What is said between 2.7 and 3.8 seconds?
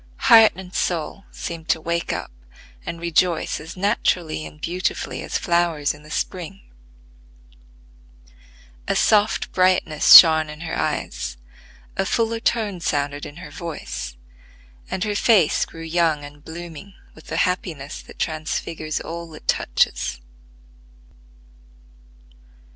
and rejoice as